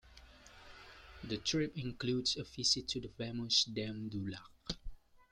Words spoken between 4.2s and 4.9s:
Lac.